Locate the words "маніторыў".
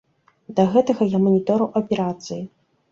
1.27-1.71